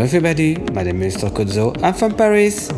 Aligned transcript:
Hello 0.00 0.08
everybody, 0.08 0.56
my 0.72 0.82
name 0.82 1.02
is 1.02 1.14
Mr. 1.14 1.30
Kozo, 1.30 1.78
I'm 1.82 1.92
from 1.92 2.16
Paris. 2.16 2.70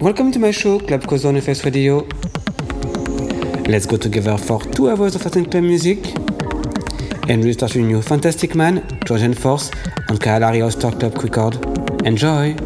Welcome 0.00 0.32
to 0.32 0.38
my 0.38 0.52
show, 0.52 0.80
Club 0.80 1.02
Kozo 1.02 1.28
on 1.28 1.36
FS 1.36 1.62
Radio. 1.66 2.08
Let's 3.68 3.84
go 3.84 3.98
together 3.98 4.38
for 4.38 4.62
two 4.72 4.88
hours 4.88 5.16
of 5.16 5.26
Atlantic 5.26 5.62
music. 5.62 5.98
And 7.28 7.44
we 7.44 7.52
start 7.52 7.74
with 7.74 7.84
new 7.84 8.00
Fantastic 8.00 8.54
Man, 8.54 8.86
Trojan 9.04 9.34
Force, 9.34 9.70
on 10.08 10.16
Kalari 10.16 10.72
Star 10.72 10.92
Club 10.92 11.14
Record. 11.22 11.62
Enjoy! 12.06 12.56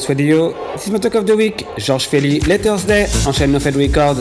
First 0.00 0.08
video, 0.08 0.52
this 0.72 0.86
is 0.86 0.92
my 0.92 0.98
talk 0.98 1.14
of 1.16 1.26
the 1.26 1.36
week, 1.36 1.66
George 1.76 2.06
Felly, 2.06 2.40
Letters 2.40 2.86
Day, 2.86 3.06
enchaîne 3.26 3.52
No 3.52 3.60
Fed 3.60 3.76
Record. 3.76 4.16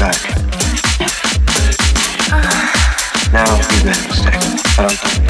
back. 0.00 0.16
Now 3.34 3.56
you've 3.56 3.84
been 3.84 4.08
mistaken. 4.08 4.56
but 4.74 4.98
I'm. 5.04 5.29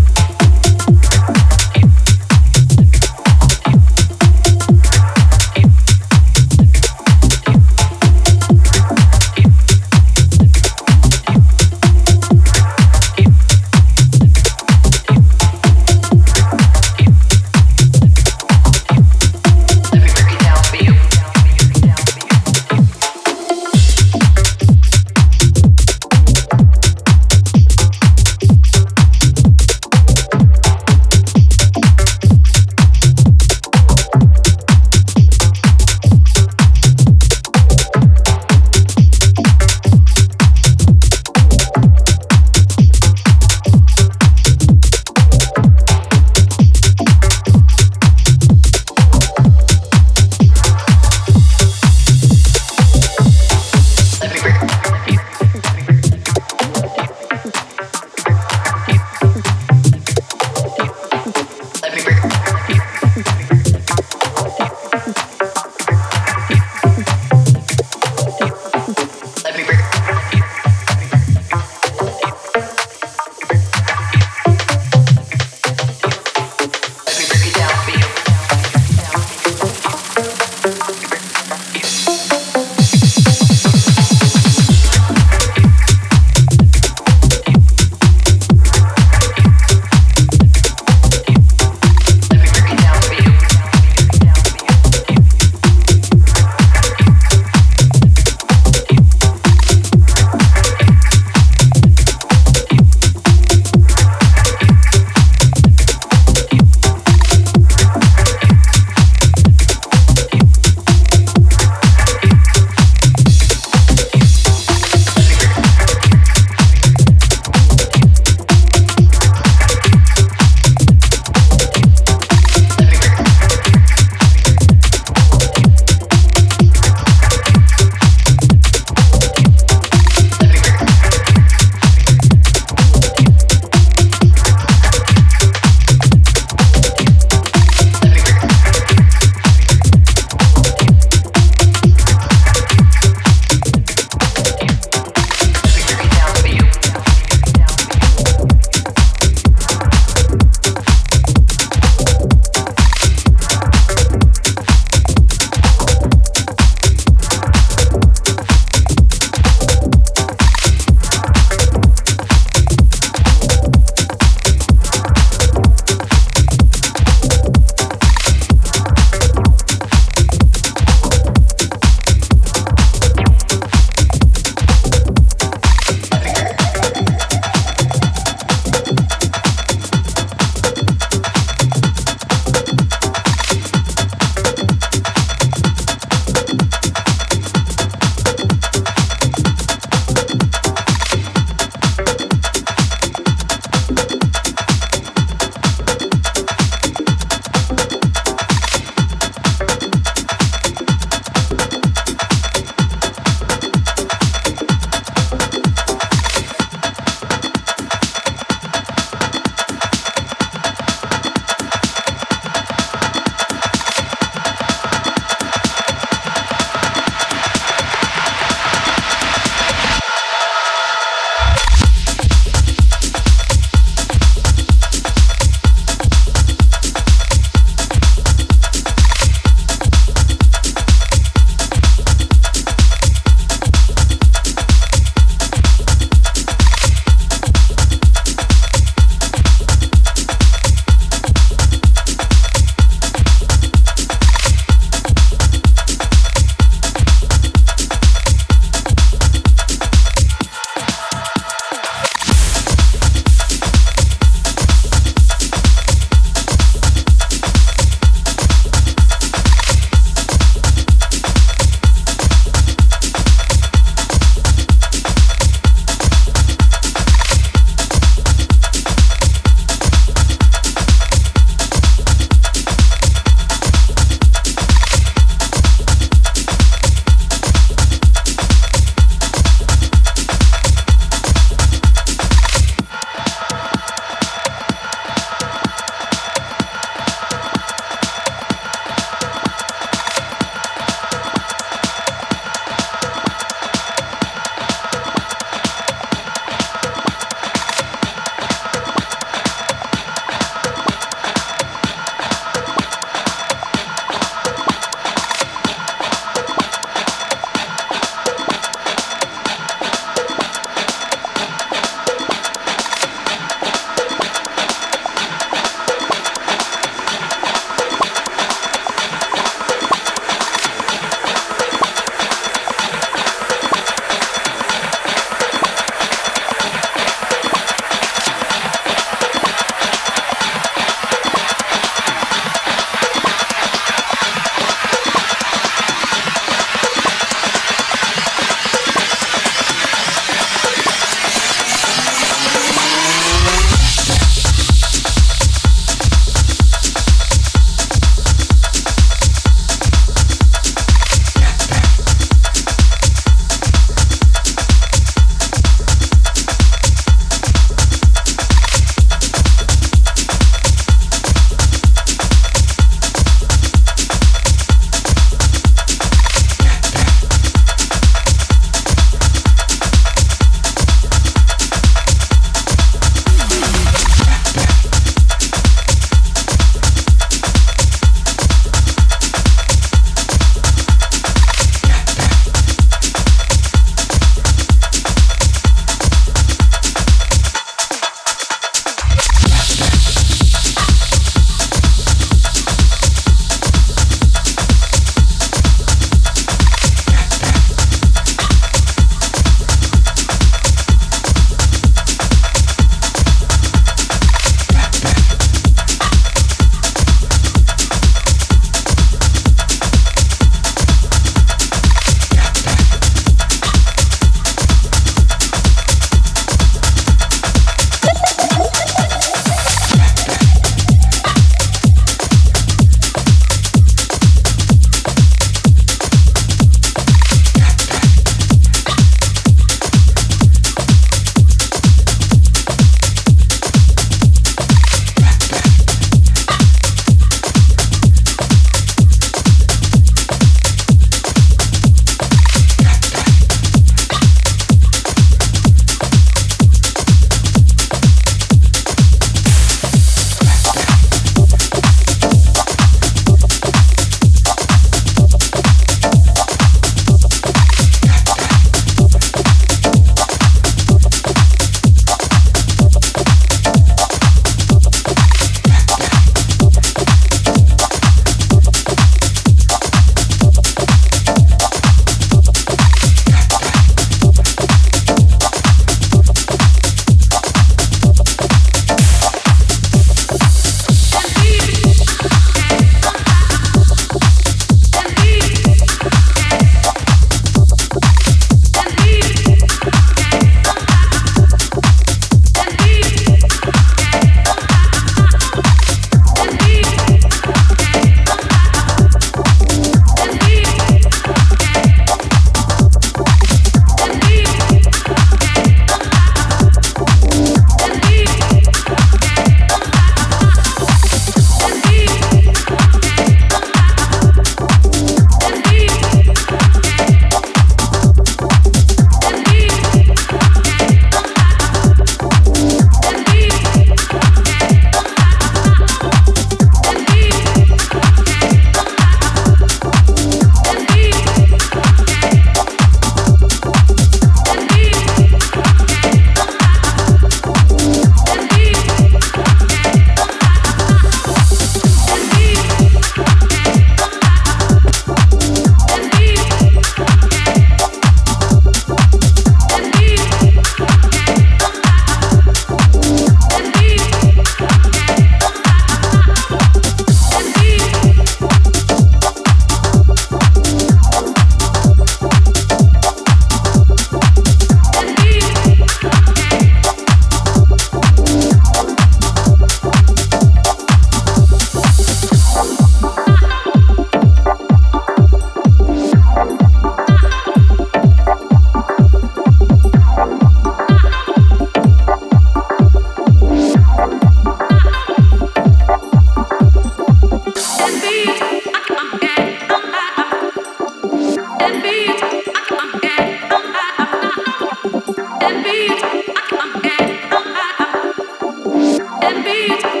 and 599.21 599.43
beat. 599.43 600.00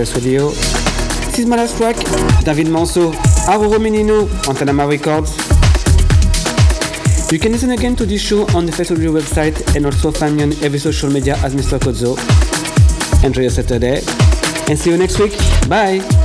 FS 0.00 0.14
Radio. 0.14 0.48
This 0.48 1.40
is 1.40 1.46
my 1.46 1.56
last 1.56 1.76
track, 1.76 1.96
David 2.42 2.68
Manso, 2.68 3.12
Aurora 3.46 3.78
Menino, 3.78 4.24
Antanama 4.48 4.88
Records. 4.88 5.36
You 7.30 7.38
can 7.38 7.52
listen 7.52 7.70
again 7.70 7.96
to 7.96 8.06
this 8.06 8.22
show 8.22 8.46
on 8.56 8.64
the 8.64 8.72
Face 8.72 8.90
Radio 8.90 9.12
website 9.12 9.76
and 9.76 9.84
also 9.84 10.10
find 10.10 10.36
me 10.38 10.44
on 10.44 10.52
every 10.64 10.78
social 10.78 11.10
media 11.10 11.36
as 11.44 11.54
Mr. 11.54 11.78
Kozo. 11.78 12.16
Enjoy 13.22 13.42
your 13.42 13.50
Saturday 13.50 14.00
and 14.68 14.78
see 14.78 14.90
you 14.90 14.96
next 14.96 15.18
week. 15.18 15.36
Bye! 15.68 16.19